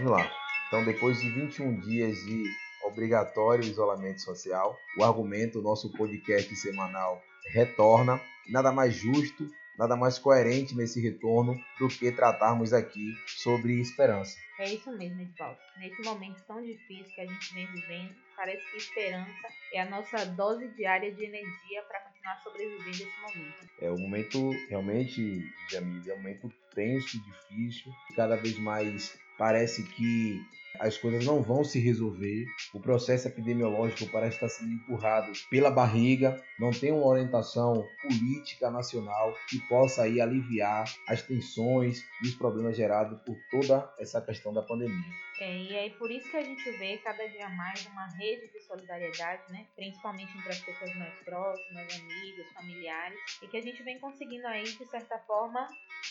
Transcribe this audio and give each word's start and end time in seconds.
Vamos 0.00 0.12
lá. 0.12 0.32
Então, 0.66 0.82
depois 0.82 1.20
de 1.20 1.28
21 1.28 1.78
dias 1.80 2.16
de 2.24 2.44
obrigatório 2.84 3.62
isolamento 3.62 4.22
social, 4.22 4.80
o 4.96 5.04
argumento, 5.04 5.60
nosso 5.60 5.92
podcast 5.92 6.56
semanal 6.56 7.22
retorna. 7.52 8.18
Nada 8.48 8.72
mais 8.72 8.94
justo, 8.94 9.46
nada 9.76 9.96
mais 9.96 10.18
coerente 10.18 10.74
nesse 10.74 11.02
retorno 11.02 11.54
do 11.78 11.86
que 11.86 12.10
tratarmos 12.12 12.72
aqui 12.72 13.14
sobre 13.26 13.78
esperança. 13.78 14.38
É 14.58 14.72
isso 14.72 14.90
mesmo, 14.96 15.20
Edvaldo. 15.20 15.58
Nesse 15.78 16.00
momento 16.00 16.42
tão 16.46 16.62
difícil 16.62 17.14
que 17.14 17.20
a 17.20 17.26
gente 17.26 17.52
vem 17.52 17.66
vivendo, 17.66 18.14
parece 18.34 18.64
que 18.70 18.78
esperança 18.78 19.48
é 19.74 19.82
a 19.82 19.90
nossa 19.90 20.24
dose 20.24 20.66
diária 20.68 21.12
de 21.12 21.26
energia 21.26 21.82
para 21.82 22.00
continuar 22.30 22.40
sobrevivendo 22.42 22.90
esse 22.90 23.20
momento. 23.20 23.70
É 23.80 23.90
o 23.90 23.98
momento 23.98 24.50
realmente, 24.68 25.52
Jamil, 25.70 26.02
é 26.06 26.14
um 26.14 26.18
momento 26.18 26.52
tenso, 26.74 27.18
difícil, 27.22 27.92
cada 28.14 28.36
vez 28.36 28.58
mais 28.58 29.18
parece 29.38 29.82
que 29.82 30.40
as 30.78 30.96
coisas 30.96 31.24
não 31.24 31.42
vão 31.42 31.64
se 31.64 31.80
resolver. 31.80 32.46
O 32.72 32.80
processo 32.80 33.26
epidemiológico 33.26 34.10
parece 34.12 34.36
estar 34.36 34.48
sendo 34.48 34.72
empurrado 34.72 35.32
pela 35.50 35.70
barriga, 35.70 36.40
não 36.58 36.70
tem 36.70 36.92
uma 36.92 37.06
orientação 37.06 37.84
política 38.02 38.70
nacional 38.70 39.34
que 39.48 39.58
possa 39.68 40.02
aí 40.02 40.20
aliviar 40.20 40.84
as 41.08 41.22
tensões 41.22 42.04
e 42.22 42.28
os 42.28 42.34
problemas 42.34 42.76
gerados 42.76 43.18
por 43.22 43.36
toda 43.50 43.92
essa 43.98 44.20
questão 44.20 44.52
da 44.52 44.62
pandemia. 44.62 45.12
É, 45.40 45.56
e 45.56 45.74
é 45.74 45.90
por 45.90 46.10
isso 46.10 46.30
que 46.30 46.36
a 46.36 46.42
gente 46.42 46.70
vê 46.72 46.98
cada 46.98 47.26
dia 47.26 47.48
mais 47.48 47.86
uma 47.86 48.06
rede 48.08 48.52
de 48.52 48.60
solidariedade, 48.60 49.42
né? 49.50 49.66
principalmente 49.74 50.36
entre 50.36 50.50
as 50.50 50.60
pessoas 50.60 50.94
mais 50.96 51.14
próximas, 51.24 51.86
amigos, 51.98 52.52
familiares, 52.52 53.18
e 53.42 53.48
que 53.48 53.56
a 53.56 53.62
gente 53.62 53.82
vem 53.82 53.98
conseguindo 53.98 54.46
aí, 54.46 54.64
de 54.64 54.86
certa 54.86 55.18
forma, 55.20 55.66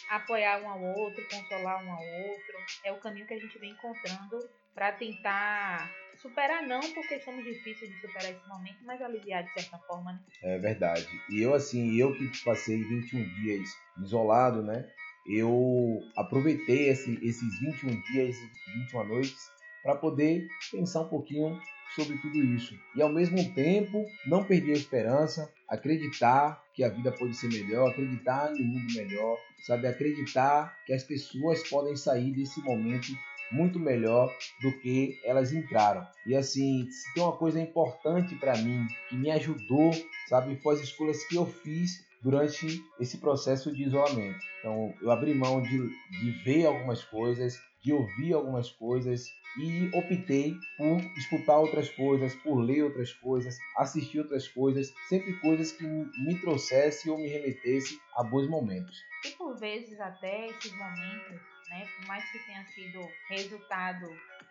apoiar 0.10 0.62
um 0.64 0.70
ao 0.70 0.82
outro, 0.82 1.24
consolar 1.30 1.86
um 1.86 1.92
ao 1.92 2.04
outro. 2.04 2.58
É 2.84 2.92
o 2.92 3.00
caminho 3.00 3.28
que 3.28 3.36
a 3.36 3.40
gente 3.40 3.58
vem 3.60 3.72
encontrando 3.72 4.50
para 4.74 4.94
tentar 4.94 5.94
superar 6.18 6.64
não 6.68 6.80
por 6.80 7.08
questão 7.08 7.36
difícil 7.44 7.88
de 7.88 8.02
superar 8.02 8.32
esse 8.32 8.48
momento, 8.48 8.84
mas 8.84 9.02
aliviar 9.02 9.44
de 9.44 9.54
certa 9.54 9.78
forma, 9.80 10.12
né? 10.12 10.20
É 10.44 10.58
verdade. 10.58 11.08
E 11.30 11.42
eu 11.42 11.54
assim, 11.54 11.96
eu 11.98 12.14
que 12.14 12.44
passei 12.44 12.84
21 12.84 13.24
dias 13.42 13.70
isolado, 14.02 14.64
né? 14.64 14.90
Eu 15.28 16.00
aproveitei 16.16 16.90
esse, 16.90 17.20
esses 17.22 17.60
21 17.60 18.02
dias, 18.12 18.36
21 18.76 19.04
noites 19.06 19.50
para 19.84 19.96
poder 19.96 20.48
pensar 20.72 21.02
um 21.02 21.10
pouquinho 21.10 21.60
sobre 21.96 22.18
tudo 22.18 22.38
isso. 22.38 22.78
E 22.96 23.02
ao 23.02 23.10
mesmo 23.10 23.38
tempo, 23.54 24.06
não 24.26 24.44
perder 24.44 24.74
a 24.74 24.78
esperança, 24.78 25.52
acreditar 25.68 26.64
que 26.74 26.84
a 26.84 26.90
vida 26.90 27.12
pode 27.12 27.36
ser 27.36 27.48
melhor, 27.48 27.90
acreditar 27.90 28.52
um 28.52 28.64
mundo 28.64 28.94
melhor, 28.94 29.38
sabe? 29.66 29.88
Acreditar 29.88 30.78
que 30.86 30.94
as 30.94 31.04
pessoas 31.04 31.68
podem 31.68 31.96
sair 31.96 32.32
desse 32.32 32.62
momento 32.62 33.08
muito 33.52 33.80
melhor 33.80 34.32
do 34.62 34.72
que 34.80 35.20
elas 35.24 35.52
entraram. 35.52 36.06
E 36.26 36.36
assim, 36.36 36.88
se 36.92 37.14
tem 37.14 37.24
uma 37.24 37.36
coisa 37.36 37.60
importante 37.60 38.36
para 38.36 38.58
mim 38.58 38.86
que 39.10 39.18
me 39.18 39.32
ajudou, 39.32 39.92
sabe, 40.28 40.56
foi 40.58 40.76
as 40.76 40.82
escolhas 40.82 41.24
que 41.26 41.36
eu 41.36 41.46
fiz 41.46 42.08
durante 42.22 42.68
esse 43.00 43.18
processo 43.18 43.74
de 43.74 43.84
isolamento. 43.84 44.40
Então, 44.60 44.94
eu 45.02 45.10
abri 45.12 45.34
mão 45.34 45.62
de, 45.62 45.78
de 46.20 46.32
ver 46.44 46.66
algumas 46.66 47.04
coisas, 47.04 47.58
de 47.82 47.94
ouvir 47.94 48.34
algumas 48.34 48.70
coisas 48.70 49.34
e 49.58 49.90
optei 49.94 50.54
por 50.78 51.00
escutar 51.18 51.58
outras 51.58 51.90
coisas, 51.90 52.36
por 52.36 52.60
ler 52.60 52.84
outras 52.84 53.14
coisas, 53.14 53.58
assistir 53.78 54.20
outras 54.20 54.48
coisas, 54.48 54.94
sempre 55.10 55.34
coisas 55.40 55.72
que 55.72 55.86
me 55.86 56.40
trouxessem 56.42 57.12
ou 57.12 57.18
me 57.18 57.28
remetessem 57.28 57.98
a 58.16 58.24
bons 58.24 58.50
momentos. 58.50 58.96
E 59.26 59.32
por 59.32 59.58
vezes 59.58 60.00
até 60.00 60.50
esses 60.50 60.72
momentos 60.78 61.40
né? 61.70 61.88
Por 61.96 62.08
mais 62.08 62.30
que 62.32 62.40
tenha 62.40 62.66
sido 62.66 63.08
resultado 63.30 64.08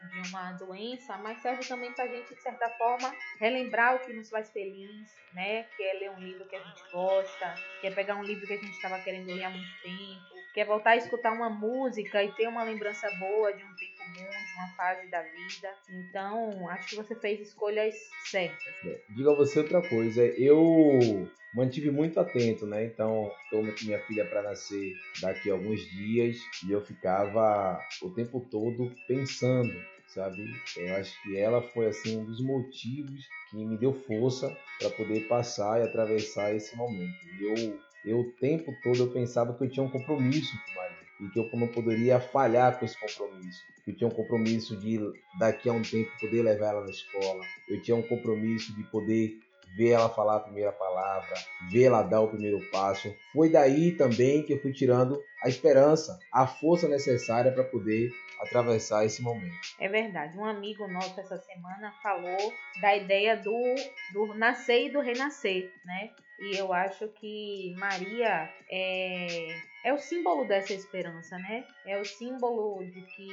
de 0.07 0.29
uma 0.29 0.53
doença, 0.53 1.17
mas 1.19 1.41
serve 1.43 1.67
também 1.67 1.93
para 1.93 2.05
a 2.05 2.09
gente, 2.09 2.35
de 2.35 2.43
certa 2.43 2.69
forma, 2.71 3.13
relembrar 3.39 3.97
o 3.97 3.99
que 4.01 4.13
nos 4.13 4.31
faz 4.31 4.51
feliz, 4.51 5.15
né? 5.35 5.65
Que 5.77 5.83
é 5.83 5.95
ler 5.95 6.11
um 6.11 6.21
livro 6.21 6.47
que 6.47 6.57
a 6.57 6.63
gente 6.63 6.83
gosta, 6.93 7.55
que 7.81 7.87
é 7.87 7.91
pegar 7.91 8.17
um 8.17 8.23
livro 8.23 8.47
que 8.47 8.55
a 8.55 8.57
gente 8.57 8.71
estava 8.71 8.99
querendo 9.01 9.27
ler 9.27 9.45
há 9.45 9.51
muito 9.51 9.83
tempo, 9.83 10.39
que 10.55 10.61
é 10.61 10.65
voltar 10.65 10.91
a 10.91 10.97
escutar 10.97 11.33
uma 11.33 11.51
música 11.51 12.23
e 12.23 12.33
ter 12.33 12.49
uma 12.49 12.63
lembrança 12.63 13.09
boa 13.19 13.53
de 13.53 13.63
um 13.65 13.75
tempo 13.77 13.99
bom, 14.09 14.31
de 14.31 14.55
uma 14.57 14.69
fase 14.77 15.07
da 15.09 15.23
vida. 15.23 15.75
Então, 15.89 16.69
acho 16.71 16.89
que 16.89 16.97
você 16.97 17.15
fez 17.15 17.41
escolhas 17.41 17.95
certas. 18.25 18.75
É, 18.85 19.01
diga 19.11 19.35
você 19.35 19.61
outra 19.61 19.87
coisa, 19.89 20.25
eu 20.25 21.29
mantive 21.59 21.91
muito 21.91 22.21
atento, 22.21 22.67
né? 22.67 22.85
Então, 22.85 23.33
estou 23.45 23.61
com 23.61 23.85
minha 23.85 23.99
filha 24.07 24.25
para 24.25 24.43
nascer 24.43 24.95
daqui 25.21 25.51
a 25.51 25.55
alguns 25.55 25.81
dias 25.91 26.37
e 26.67 26.71
eu 26.71 26.81
ficava 26.81 27.81
o 28.01 28.11
tempo 28.11 28.47
todo 28.49 28.93
pensando, 29.09 29.75
sabe? 30.07 30.45
Eu 30.77 30.95
acho 30.95 31.21
que 31.23 31.37
ela 31.37 31.61
foi 31.61 31.87
assim 31.87 32.19
um 32.19 32.25
dos 32.25 32.41
motivos 32.41 33.27
que 33.51 33.57
me 33.57 33.77
deu 33.77 33.93
força 33.93 34.57
para 34.79 34.91
poder 34.91 35.27
passar 35.27 35.81
e 35.81 35.89
atravessar 35.89 36.55
esse 36.55 36.77
momento. 36.77 37.27
E 37.41 37.45
eu, 37.45 37.81
eu 38.05 38.21
o 38.21 38.33
tempo 38.33 38.73
todo 38.85 38.99
eu 38.99 39.11
pensava 39.11 39.53
que 39.53 39.65
eu 39.65 39.71
tinha 39.71 39.85
um 39.85 39.91
compromisso 39.91 40.57
com 40.65 40.75
Maria 40.81 40.99
e 41.21 41.29
que 41.31 41.41
eu 41.41 41.51
não 41.59 41.69
poderia 41.69 42.21
falhar 42.21 42.79
com 42.79 42.85
esse 42.85 42.99
compromisso. 43.01 43.61
Eu 43.85 43.97
tinha 43.97 44.07
um 44.07 44.13
compromisso 44.13 44.77
de 44.77 45.01
daqui 45.39 45.69
a 45.69 45.73
um 45.73 45.83
tempo 45.83 46.11
poder 46.21 46.43
levar 46.43 46.69
ela 46.69 46.85
na 46.85 46.91
escola. 46.91 47.45
Eu 47.69 47.83
tinha 47.83 47.97
um 47.97 48.03
compromisso 48.03 48.73
de 48.77 48.85
poder 48.85 49.41
ver 49.77 49.91
ela 49.91 50.09
falar 50.09 50.37
a 50.37 50.41
primeira 50.41 50.73
palavra, 50.73 51.35
ver 51.71 51.85
ela 51.85 52.03
dar 52.03 52.21
o 52.21 52.29
primeiro 52.29 52.61
passo. 52.71 53.15
Foi 53.33 53.51
daí 53.51 53.93
também 53.93 54.43
que 54.43 54.55
eu 54.55 54.61
fui 54.61 54.73
tirando 54.73 55.23
a 55.43 55.49
esperança, 55.49 56.19
a 56.33 56.47
força 56.47 56.89
necessária 56.89 57.53
para 57.53 57.65
poder 57.65 58.11
atravessar 58.41 59.05
esse 59.05 59.23
momento. 59.23 59.55
É 59.79 59.89
verdade. 59.89 60.37
Um 60.37 60.45
amigo 60.45 60.87
nosso 60.89 61.19
essa 61.19 61.39
semana 61.39 61.93
falou 62.03 62.53
da 62.81 62.97
ideia 62.97 63.37
do, 63.37 63.75
do 64.13 64.35
nascer 64.35 64.87
e 64.87 64.91
do 64.91 65.01
renascer, 65.01 65.73
né? 65.85 66.11
E 66.39 66.57
eu 66.57 66.73
acho 66.73 67.09
que 67.09 67.75
Maria 67.77 68.49
é, 68.71 69.49
é 69.85 69.93
o 69.93 69.99
símbolo 69.99 70.47
dessa 70.47 70.73
esperança, 70.73 71.37
né? 71.37 71.65
É 71.85 72.01
o 72.01 72.05
símbolo 72.05 72.85
de 72.85 73.03
que 73.03 73.29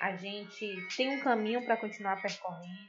a 0.00 0.16
gente 0.16 0.86
tem 0.96 1.10
um 1.10 1.20
caminho 1.20 1.62
para 1.62 1.76
continuar 1.76 2.22
percorrendo, 2.22 2.87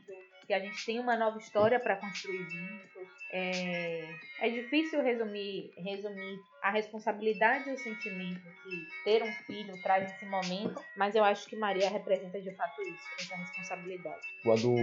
que 0.49 0.53
a 0.55 0.59
gente 0.59 0.83
tem 0.83 0.99
uma 0.99 1.15
nova 1.15 1.37
história 1.37 1.79
para 1.79 1.95
construir 1.95 2.43
juntos. 2.49 3.07
É, 3.31 4.01
é 4.39 4.49
difícil 4.49 4.99
resumir, 5.03 5.71
resumir 5.77 6.39
a 6.63 6.71
responsabilidade 6.71 7.69
e 7.69 7.73
o 7.73 7.77
sentimento 7.77 8.41
que 8.63 8.87
ter 9.05 9.21
um 9.21 9.31
filho 9.45 9.79
traz 9.83 10.11
nesse 10.11 10.25
momento, 10.25 10.83
mas 10.97 11.13
eu 11.13 11.23
acho 11.23 11.47
que 11.47 11.55
Maria 11.55 11.87
representa 11.87 12.41
de 12.41 12.51
fato 12.55 12.81
isso, 12.81 13.03
essa 13.19 13.35
responsabilidade. 13.35 14.21
Quando 14.41 14.75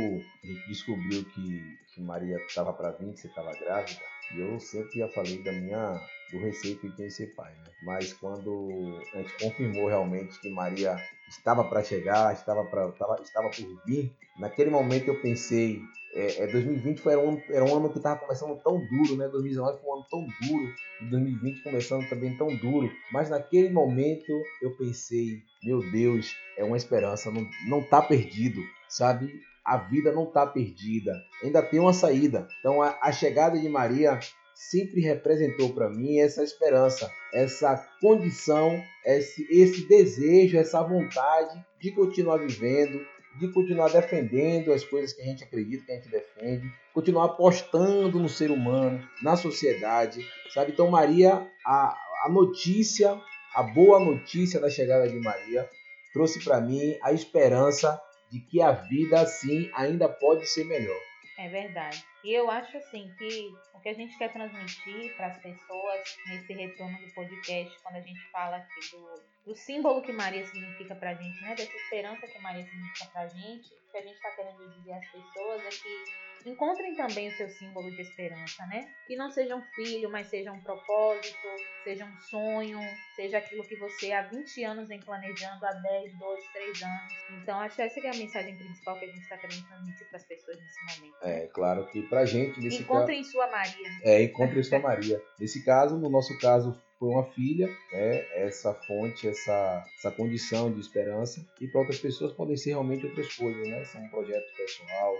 a 0.44 0.46
gente 0.46 0.68
descobriu 0.68 1.24
que, 1.24 1.76
que 1.92 2.00
Maria 2.00 2.36
estava 2.46 2.72
para 2.72 2.92
vir, 2.92 3.12
que 3.12 3.22
você 3.22 3.26
estava 3.26 3.50
grávida, 3.58 4.00
eu 4.36 4.60
sempre 4.60 5.00
já 5.00 5.08
falei 5.08 5.42
da 5.42 5.50
minha 5.50 6.00
do 6.30 6.38
receio 6.38 6.78
que 6.78 6.90
tem 6.90 7.10
ser 7.10 7.34
pai, 7.34 7.52
né? 7.52 7.64
Mas 7.82 8.12
quando 8.12 9.00
a 9.14 9.18
gente 9.18 9.36
confirmou 9.38 9.88
realmente 9.88 10.40
que 10.40 10.48
Maria 10.48 10.96
estava 11.28 11.64
para 11.64 11.82
chegar, 11.82 12.32
estava 12.32 12.64
para 12.64 12.88
estava, 12.88 13.20
estava 13.22 13.50
por 13.50 13.84
vir, 13.84 14.12
naquele 14.38 14.70
momento 14.70 15.08
eu 15.08 15.20
pensei, 15.20 15.80
é, 16.14 16.44
é 16.44 16.46
2020 16.46 17.00
foi 17.00 17.12
era 17.12 17.20
um, 17.20 17.40
era 17.50 17.64
um 17.64 17.76
ano 17.76 17.90
que 17.90 17.98
estava 17.98 18.20
começando 18.20 18.56
tão 18.62 18.78
duro, 18.86 19.16
né? 19.16 19.28
2019 19.28 19.80
foi 19.80 19.90
um 19.90 19.94
ano 19.94 20.06
tão 20.10 20.26
duro, 20.48 20.74
e 21.02 21.04
2020 21.10 21.62
começando 21.62 22.08
também 22.08 22.36
tão 22.36 22.48
duro, 22.56 22.90
mas 23.12 23.30
naquele 23.30 23.70
momento 23.70 24.32
eu 24.62 24.76
pensei, 24.76 25.42
meu 25.62 25.80
Deus, 25.90 26.34
é 26.56 26.64
uma 26.64 26.76
esperança, 26.76 27.30
não 27.30 27.46
não 27.68 27.82
tá 27.82 28.00
perdido, 28.00 28.60
sabe? 28.88 29.32
A 29.64 29.76
vida 29.76 30.12
não 30.12 30.24
está 30.24 30.46
perdida, 30.46 31.12
ainda 31.42 31.60
tem 31.60 31.80
uma 31.80 31.92
saída. 31.92 32.46
Então 32.60 32.80
a, 32.80 32.96
a 33.02 33.10
chegada 33.10 33.58
de 33.58 33.68
Maria 33.68 34.18
sempre 34.56 35.02
representou 35.02 35.74
para 35.74 35.90
mim 35.90 36.18
essa 36.18 36.42
esperança, 36.42 37.12
essa 37.32 37.76
condição, 38.00 38.82
esse, 39.04 39.46
esse 39.50 39.86
desejo, 39.86 40.56
essa 40.56 40.82
vontade 40.82 41.62
de 41.78 41.92
continuar 41.92 42.38
vivendo, 42.38 43.06
de 43.38 43.52
continuar 43.52 43.90
defendendo 43.90 44.72
as 44.72 44.82
coisas 44.82 45.12
que 45.12 45.20
a 45.20 45.26
gente 45.26 45.44
acredita, 45.44 45.84
que 45.84 45.92
a 45.92 45.96
gente 45.96 46.08
defende, 46.08 46.72
continuar 46.94 47.26
apostando 47.26 48.18
no 48.18 48.30
ser 48.30 48.50
humano, 48.50 49.06
na 49.22 49.36
sociedade, 49.36 50.26
sabe? 50.54 50.72
Então, 50.72 50.90
Maria, 50.90 51.46
a, 51.64 51.94
a 52.24 52.30
notícia, 52.30 53.20
a 53.54 53.62
boa 53.62 54.00
notícia 54.00 54.58
da 54.58 54.70
chegada 54.70 55.06
de 55.06 55.20
Maria 55.20 55.68
trouxe 56.14 56.42
para 56.42 56.62
mim 56.62 56.96
a 57.02 57.12
esperança 57.12 58.00
de 58.32 58.40
que 58.40 58.62
a 58.62 58.72
vida, 58.72 59.20
assim, 59.20 59.70
ainda 59.74 60.08
pode 60.08 60.48
ser 60.48 60.64
melhor. 60.64 60.98
É 61.38 61.46
verdade. 61.50 62.02
E 62.26 62.34
eu 62.34 62.50
acho 62.50 62.76
assim 62.76 63.08
que 63.16 63.54
o 63.72 63.78
que 63.78 63.88
a 63.88 63.94
gente 63.94 64.18
quer 64.18 64.32
transmitir 64.32 65.16
para 65.16 65.28
as 65.28 65.38
pessoas 65.38 66.18
nesse 66.26 66.52
retorno 66.54 66.98
do 66.98 67.14
podcast, 67.14 67.80
quando 67.84 67.94
a 67.94 68.00
gente 68.00 68.20
fala 68.32 68.56
aqui 68.56 68.90
do, 68.90 69.52
do 69.52 69.54
símbolo 69.54 70.02
que 70.02 70.12
Maria 70.12 70.44
significa 70.44 70.96
para 70.96 71.10
a 71.10 71.14
gente, 71.14 71.40
né? 71.40 71.54
Dessa 71.54 71.76
esperança 71.76 72.26
que 72.26 72.38
Maria 72.40 72.64
significa 72.64 73.06
para 73.12 73.20
a 73.20 73.28
gente, 73.28 73.72
o 73.72 73.92
que 73.92 73.98
a 73.98 74.02
gente 74.02 74.16
está 74.16 74.32
querendo 74.32 74.68
dizer 74.70 74.94
às 74.94 75.08
pessoas 75.08 75.64
é 75.66 75.68
que 75.68 76.26
encontrem 76.50 76.94
também 76.94 77.28
o 77.28 77.36
seu 77.36 77.48
símbolo 77.48 77.90
de 77.90 78.02
esperança, 78.02 78.64
né? 78.66 78.88
Que 79.06 79.16
não 79.16 79.30
seja 79.30 79.56
um 79.56 79.62
filho, 79.74 80.10
mas 80.10 80.28
seja 80.28 80.52
um 80.52 80.60
propósito, 80.60 81.48
seja 81.82 82.04
um 82.04 82.16
sonho, 82.20 82.80
seja 83.14 83.38
aquilo 83.38 83.64
que 83.64 83.76
você 83.76 84.12
há 84.12 84.22
20 84.22 84.64
anos 84.64 84.88
vem 84.88 85.00
planejando, 85.00 85.64
há 85.66 85.72
10, 85.72 86.18
2, 86.18 86.44
3 86.52 86.82
anos. 86.82 87.12
Então, 87.42 87.58
acho 87.60 87.76
que 87.76 87.82
essa 87.82 88.00
é 88.00 88.10
a 88.10 88.14
mensagem 88.14 88.56
principal 88.56 88.98
que 88.98 89.04
a 89.04 89.08
gente 89.08 89.22
está 89.22 89.36
querendo 89.38 89.66
transmitir 89.66 90.06
para 90.08 90.16
as 90.16 90.24
pessoas 90.24 90.58
nesse 90.60 91.00
momento. 91.00 91.16
É, 91.22 91.46
claro 91.48 91.86
que 91.86 92.02
para 92.16 92.24
gente... 92.24 92.58
Nesse 92.60 92.82
encontrem 92.82 93.18
caso, 93.18 93.32
sua 93.32 93.50
Maria. 93.50 93.88
É, 94.02 94.22
encontrem 94.22 94.62
sua 94.62 94.78
Maria. 94.78 95.22
Nesse 95.38 95.62
caso, 95.62 95.98
no 95.98 96.08
nosso 96.08 96.38
caso, 96.38 96.74
foi 96.98 97.10
uma 97.10 97.24
filha, 97.24 97.68
né? 97.92 98.24
essa 98.34 98.72
fonte, 98.72 99.28
essa, 99.28 99.84
essa 99.98 100.10
condição 100.10 100.72
de 100.72 100.80
esperança. 100.80 101.46
E 101.60 101.68
para 101.68 101.80
outras 101.80 101.98
pessoas 101.98 102.32
podem 102.32 102.56
ser 102.56 102.70
realmente 102.70 103.04
outras 103.04 103.34
coisas, 103.34 103.68
né? 103.68 103.84
São 103.84 104.02
um 104.02 104.08
projeto 104.08 104.46
pessoal, 104.56 105.14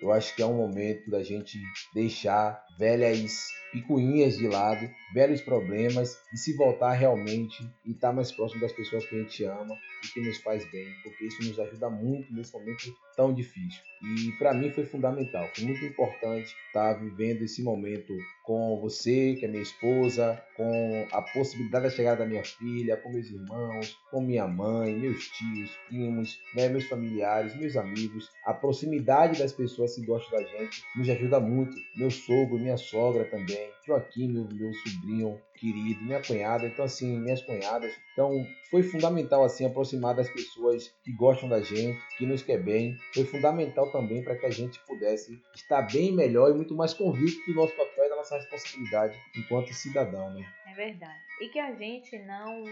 eu 0.00 0.12
acho 0.12 0.34
que 0.34 0.42
é 0.42 0.46
um 0.46 0.54
momento 0.54 1.10
da 1.10 1.22
gente 1.22 1.58
deixar 1.92 2.64
velhas 2.78 3.48
picuinhas 3.72 4.38
de 4.38 4.48
lado, 4.48 4.88
velhos 5.12 5.40
problemas 5.40 6.18
e 6.32 6.36
se 6.36 6.54
voltar 6.54 6.92
realmente 6.92 7.62
e 7.84 7.90
estar 7.90 8.08
tá 8.08 8.14
mais 8.14 8.32
próximo 8.32 8.60
das 8.60 8.72
pessoas 8.72 9.04
que 9.06 9.14
a 9.14 9.18
gente 9.18 9.44
ama 9.44 9.76
e 10.04 10.08
que 10.08 10.20
nos 10.20 10.38
faz 10.38 10.64
bem, 10.70 10.86
porque 11.02 11.24
isso 11.24 11.42
nos 11.44 11.58
ajuda 11.58 11.90
muito 11.90 12.32
nesse 12.32 12.52
momento 12.52 12.94
tão 13.16 13.34
difícil. 13.34 13.80
E 14.00 14.30
para 14.38 14.54
mim 14.54 14.70
foi 14.70 14.86
fundamental, 14.86 15.48
foi 15.54 15.64
muito 15.64 15.84
importante 15.84 16.46
estar 16.68 16.94
tá 16.94 17.00
vivendo 17.00 17.42
esse 17.42 17.62
momento 17.62 18.14
com 18.44 18.80
você, 18.80 19.34
que 19.34 19.44
é 19.44 19.48
minha 19.48 19.62
esposa, 19.62 20.40
com 20.56 21.06
a 21.12 21.20
possibilidade 21.20 21.84
da 21.84 21.90
chegada 21.90 22.18
da 22.18 22.26
minha 22.26 22.44
filha, 22.44 22.96
com 22.96 23.10
meus 23.10 23.28
irmãos, 23.28 23.96
com 24.10 24.22
minha 24.22 24.46
mãe, 24.46 24.94
meus 24.94 25.28
tios, 25.28 25.70
primos, 25.88 26.38
né, 26.54 26.68
meus 26.68 26.84
familiares, 26.84 27.56
meus 27.56 27.76
amigos. 27.76 28.30
A 28.46 28.54
proximidade 28.54 29.38
das 29.38 29.52
pessoas 29.52 29.96
que 29.96 30.06
gostam 30.06 30.38
da 30.38 30.46
gente 30.46 30.82
nos 30.96 31.08
ajuda 31.08 31.40
muito. 31.40 31.76
Meu 31.96 32.10
sogro, 32.10 32.58
minha 32.58 32.67
sogra 32.76 33.24
também, 33.24 33.70
Joaquim, 33.86 34.28
meu, 34.28 34.48
meu 34.52 34.72
sobrinho 34.74 35.40
querido, 35.54 36.04
minha 36.04 36.22
cunhada, 36.22 36.66
então 36.66 36.84
assim, 36.84 37.18
minhas 37.18 37.42
cunhadas. 37.42 37.92
Então 38.12 38.44
foi 38.70 38.82
fundamental 38.82 39.44
assim 39.44 39.64
aproximar 39.64 40.14
das 40.14 40.28
pessoas 40.28 40.92
que 41.04 41.12
gostam 41.12 41.48
da 41.48 41.60
gente, 41.60 41.98
que 42.16 42.26
nos 42.26 42.42
quer 42.42 42.62
bem. 42.62 42.96
Foi 43.14 43.24
fundamental 43.24 43.90
também 43.90 44.22
para 44.22 44.36
que 44.36 44.46
a 44.46 44.50
gente 44.50 44.78
pudesse 44.86 45.40
estar 45.54 45.82
bem 45.82 46.12
melhor 46.12 46.50
e 46.50 46.54
muito 46.54 46.74
mais 46.74 46.94
convicto 46.94 47.50
do 47.50 47.56
nosso 47.56 47.74
papel 47.74 48.04
e 48.04 48.08
da 48.08 48.16
nossa 48.16 48.36
responsabilidade 48.36 49.18
enquanto 49.36 49.72
cidadão, 49.72 50.32
né? 50.34 50.44
Verdade. 50.78 51.18
E 51.40 51.48
que 51.48 51.58
a 51.58 51.74
gente 51.74 52.16
não. 52.20 52.64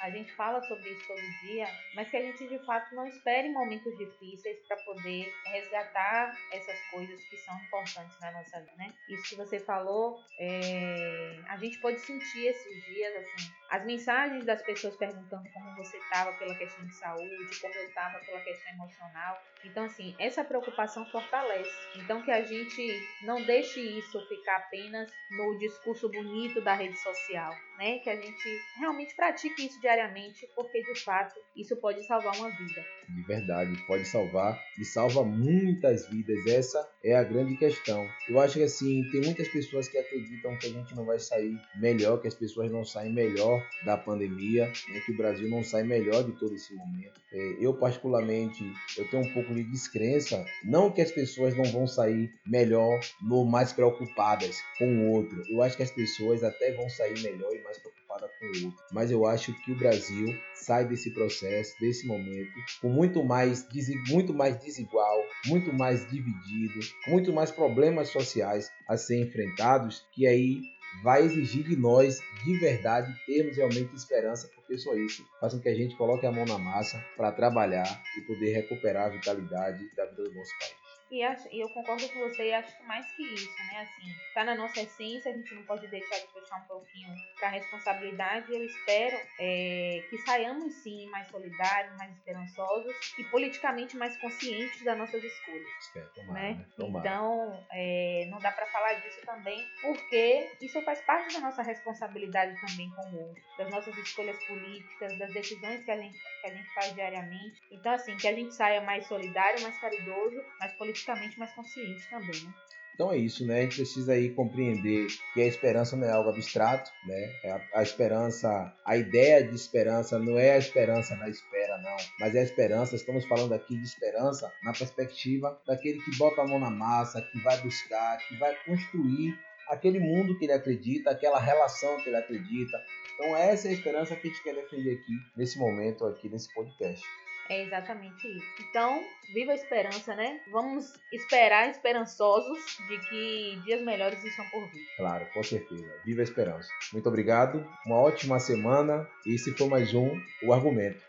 A 0.00 0.10
gente 0.10 0.32
fala 0.34 0.62
sobre 0.62 0.90
isso 0.90 1.08
todo 1.08 1.20
dia, 1.42 1.66
mas 1.96 2.08
que 2.08 2.16
a 2.16 2.22
gente 2.22 2.46
de 2.46 2.58
fato 2.64 2.94
não 2.94 3.04
espere 3.08 3.48
momentos 3.48 3.98
difíceis 3.98 4.60
para 4.68 4.76
poder 4.84 5.32
resgatar 5.46 6.38
essas 6.52 6.80
coisas 6.92 7.20
que 7.24 7.36
são 7.38 7.56
importantes 7.62 8.16
na 8.20 8.30
nossa 8.30 8.60
vida, 8.60 8.76
né? 8.76 8.94
Isso 9.08 9.30
que 9.30 9.34
você 9.34 9.58
falou, 9.58 10.20
é... 10.38 11.40
a 11.48 11.56
gente 11.56 11.80
pode 11.80 12.00
sentir 12.00 12.46
esses 12.46 12.84
dias, 12.84 13.16
assim, 13.16 13.52
as 13.70 13.84
mensagens 13.84 14.44
das 14.44 14.62
pessoas 14.62 14.96
perguntando 14.96 15.48
como 15.52 15.76
você 15.76 15.96
estava 15.96 16.32
pela 16.34 16.54
questão 16.54 16.86
de 16.86 16.94
saúde, 16.94 17.60
como 17.60 17.74
eu 17.74 17.88
estava 17.88 18.20
pela 18.20 18.40
questão 18.40 18.72
emocional. 18.72 19.42
Então, 19.64 19.84
assim, 19.84 20.14
essa 20.18 20.44
preocupação 20.44 21.04
fortalece. 21.06 21.70
Então, 21.96 22.22
que 22.22 22.30
a 22.30 22.42
gente 22.42 23.08
não 23.22 23.42
deixe 23.42 23.80
isso 23.80 24.20
ficar 24.28 24.56
apenas 24.56 25.12
no 25.30 25.58
discurso 25.58 26.08
bonito 26.08 26.60
da 26.60 26.74
rede 26.74 26.96
social, 26.98 27.47
né? 27.78 27.98
Que 27.98 28.10
a 28.10 28.16
gente 28.16 28.60
realmente 28.78 29.14
pratique 29.14 29.66
isso 29.66 29.80
diariamente, 29.80 30.48
porque 30.54 30.82
de 30.82 31.00
fato 31.00 31.34
isso 31.58 31.76
pode 31.76 32.06
salvar 32.06 32.36
uma 32.36 32.48
vida. 32.50 32.86
De 33.08 33.22
verdade, 33.22 33.76
pode 33.86 34.04
salvar 34.04 34.62
e 34.78 34.84
salva 34.84 35.24
muitas 35.24 36.08
vidas. 36.08 36.46
Essa 36.46 36.88
é 37.02 37.16
a 37.16 37.24
grande 37.24 37.56
questão. 37.56 38.06
Eu 38.28 38.38
acho 38.38 38.54
que 38.54 38.62
assim, 38.62 39.02
tem 39.10 39.22
muitas 39.22 39.48
pessoas 39.48 39.88
que 39.88 39.98
acreditam 39.98 40.56
que 40.58 40.66
a 40.66 40.70
gente 40.70 40.94
não 40.94 41.04
vai 41.04 41.18
sair 41.18 41.58
melhor, 41.80 42.20
que 42.20 42.28
as 42.28 42.34
pessoas 42.34 42.70
não 42.70 42.84
saem 42.84 43.12
melhor 43.12 43.66
da 43.84 43.96
pandemia, 43.96 44.66
né? 44.66 45.00
que 45.04 45.12
o 45.12 45.16
Brasil 45.16 45.48
não 45.48 45.64
sai 45.64 45.82
melhor 45.82 46.22
de 46.22 46.32
todo 46.38 46.54
esse 46.54 46.72
momento. 46.74 47.20
É, 47.32 47.56
eu 47.60 47.74
particularmente, 47.74 48.64
eu 48.96 49.08
tenho 49.10 49.24
um 49.24 49.34
pouco 49.34 49.52
de 49.52 49.64
descrença, 49.64 50.46
não 50.64 50.92
que 50.92 51.00
as 51.00 51.10
pessoas 51.10 51.56
não 51.56 51.64
vão 51.64 51.86
sair 51.86 52.30
melhor, 52.46 53.00
no 53.20 53.44
mais 53.44 53.72
preocupadas 53.72 54.60
com 54.78 54.86
o 54.86 55.10
outro. 55.10 55.42
Eu 55.50 55.60
acho 55.62 55.76
que 55.76 55.82
as 55.82 55.90
pessoas 55.90 56.44
até 56.44 56.72
vão 56.72 56.88
sair 56.88 57.20
melhor 57.20 57.52
e 57.52 57.62
mais 57.62 57.78
preocupadas 57.78 57.97
com 58.26 58.46
o 58.46 58.64
outro. 58.66 58.84
Mas 58.90 59.10
eu 59.10 59.26
acho 59.26 59.52
que 59.62 59.72
o 59.72 59.78
Brasil 59.78 60.26
sai 60.54 60.86
desse 60.86 61.10
processo, 61.10 61.78
desse 61.78 62.06
momento, 62.06 62.50
com 62.80 62.88
muito 62.88 63.22
mais, 63.22 63.66
muito 64.08 64.32
mais 64.34 64.58
desigual, 64.58 65.24
muito 65.46 65.72
mais 65.72 66.08
dividido, 66.10 66.80
muito 67.06 67.32
mais 67.32 67.50
problemas 67.50 68.08
sociais 68.08 68.70
a 68.88 68.96
ser 68.96 69.20
enfrentados, 69.20 70.02
que 70.12 70.26
aí 70.26 70.60
vai 71.02 71.22
exigir 71.22 71.64
de 71.64 71.76
nós, 71.76 72.20
de 72.44 72.58
verdade, 72.58 73.12
termos 73.26 73.56
realmente 73.56 73.94
esperança, 73.94 74.48
porque 74.54 74.76
só 74.78 74.94
isso 74.96 75.24
faz 75.40 75.54
com 75.54 75.60
que 75.60 75.68
a 75.68 75.74
gente 75.74 75.96
coloque 75.96 76.26
a 76.26 76.32
mão 76.32 76.44
na 76.44 76.58
massa 76.58 77.04
para 77.16 77.32
trabalhar 77.32 78.02
e 78.16 78.20
poder 78.22 78.52
recuperar 78.52 79.06
a 79.06 79.10
vitalidade 79.10 79.84
da 79.94 80.06
vida 80.06 80.24
do 80.24 80.34
nosso 80.34 80.52
país. 80.58 80.77
E, 81.10 81.22
acho, 81.22 81.48
eu 81.48 81.68
concordo 81.70 82.06
com 82.10 82.18
você 82.20 82.48
e 82.48 82.54
acho 82.54 82.76
que 82.76 82.82
mais 82.84 83.10
que 83.12 83.22
isso, 83.22 83.56
né? 83.64 83.80
Assim, 83.80 84.14
tá 84.34 84.44
na 84.44 84.54
nossa 84.54 84.80
essência, 84.80 85.32
a 85.32 85.34
gente 85.34 85.54
não 85.54 85.62
pode 85.64 85.86
deixar 85.88 86.18
de 86.18 86.26
puxar 86.28 86.56
um 86.56 86.68
pouquinho 86.68 87.08
para 87.38 87.48
a 87.48 87.50
responsabilidade. 87.50 88.52
Eu 88.52 88.62
espero 88.62 89.18
é, 89.38 90.04
que 90.10 90.18
saiamos 90.18 90.74
sim 90.82 91.08
mais 91.10 91.26
solidários, 91.28 91.96
mais 91.96 92.12
esperançosos 92.12 92.94
e 93.18 93.24
politicamente 93.24 93.96
mais 93.96 94.16
conscientes 94.18 94.82
das 94.84 94.98
nossas 94.98 95.22
escolhas. 95.24 95.66
É, 95.96 96.00
tomara, 96.14 96.32
né? 96.32 96.54
né? 96.54 96.66
Então, 96.78 97.66
é, 97.72 98.28
não 98.30 98.38
dá 98.38 98.52
para 98.52 98.66
falar 98.66 98.94
disso 98.94 99.20
também, 99.24 99.64
porque 99.80 100.50
isso 100.60 100.80
faz 100.82 101.00
parte 101.00 101.32
da 101.34 101.40
nossa 101.40 101.62
responsabilidade 101.62 102.54
também 102.60 102.90
com 102.90 103.02
o 103.10 103.28
outro, 103.28 103.42
das 103.56 103.70
nossas 103.70 103.96
escolhas 103.96 104.38
políticas, 104.44 105.18
das 105.18 105.32
decisões 105.32 105.82
que 105.84 105.90
a 105.90 105.96
gente, 105.96 106.18
que 106.18 106.46
a 106.46 106.54
gente 106.54 106.74
faz 106.74 106.94
diariamente. 106.94 107.62
Então, 107.70 107.92
assim, 107.92 108.14
que 108.16 108.28
a 108.28 108.34
gente 108.34 108.54
saia 108.54 108.82
mais 108.82 109.06
solidário, 109.06 109.62
mais 109.62 109.78
caridoso, 109.78 110.36
mais 110.60 110.72
politicamente 110.74 110.97
politicamente 110.98 111.38
mais 111.38 111.52
consciente 111.52 112.08
também, 112.10 112.44
né? 112.44 112.54
Então 112.94 113.12
é 113.12 113.16
isso, 113.16 113.46
né? 113.46 113.60
A 113.60 113.62
gente 113.62 113.76
precisa 113.76 114.12
aí 114.12 114.30
compreender 114.30 115.06
que 115.32 115.40
a 115.40 115.46
esperança 115.46 115.96
não 115.96 116.08
é 116.08 116.10
algo 116.10 116.30
abstrato, 116.30 116.90
né? 117.06 117.32
É 117.44 117.50
a, 117.52 117.62
a, 117.74 117.82
esperança, 117.82 118.74
a 118.84 118.96
ideia 118.96 119.44
de 119.44 119.54
esperança 119.54 120.18
não 120.18 120.36
é 120.36 120.54
a 120.54 120.58
esperança 120.58 121.14
na 121.14 121.28
espera, 121.28 121.78
não, 121.78 121.96
mas 122.18 122.34
é 122.34 122.40
a 122.40 122.42
esperança. 122.42 122.96
Estamos 122.96 123.24
falando 123.26 123.54
aqui 123.54 123.76
de 123.76 123.84
esperança 123.84 124.52
na 124.64 124.72
perspectiva 124.72 125.56
daquele 125.64 126.00
que 126.00 126.18
bota 126.18 126.42
a 126.42 126.46
mão 126.48 126.58
na 126.58 126.70
massa, 126.70 127.22
que 127.22 127.38
vai 127.38 127.56
buscar, 127.60 128.18
que 128.26 128.36
vai 128.36 128.52
construir 128.64 129.38
aquele 129.68 130.00
mundo 130.00 130.36
que 130.36 130.46
ele 130.46 130.52
acredita, 130.52 131.10
aquela 131.10 131.38
relação 131.38 131.98
que 131.98 132.08
ele 132.08 132.16
acredita. 132.16 132.82
Então 133.14 133.36
essa 133.36 133.68
é 133.68 133.70
a 133.70 133.74
esperança 133.74 134.16
que 134.16 134.26
a 134.26 134.30
gente 134.30 134.42
quer 134.42 134.56
defender 134.56 134.94
aqui 134.94 135.12
nesse 135.36 135.56
momento 135.56 136.04
aqui 136.04 136.28
nesse 136.28 136.52
podcast. 136.52 137.06
É 137.50 137.62
exatamente 137.62 138.28
isso. 138.28 138.46
Então, 138.68 139.02
viva 139.32 139.52
a 139.52 139.54
esperança, 139.54 140.14
né? 140.14 140.40
Vamos 140.50 140.92
esperar 141.12 141.70
esperançosos 141.70 142.58
de 142.88 142.98
que 143.08 143.60
dias 143.64 143.82
melhores 143.82 144.22
estão 144.22 144.44
por 144.50 144.68
vir. 144.70 144.86
Claro, 144.96 145.26
com 145.32 145.42
certeza. 145.42 145.90
Viva 146.04 146.20
a 146.20 146.24
esperança. 146.24 146.68
Muito 146.92 147.08
obrigado. 147.08 147.66
Uma 147.86 147.96
ótima 147.96 148.38
semana. 148.38 149.08
E 149.24 149.34
esse 149.34 149.52
foi 149.56 149.68
mais 149.68 149.94
um 149.94 150.20
O 150.42 150.52
Argumento. 150.52 151.02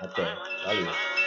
Até. 0.00 0.24
Valeu. 0.64 1.23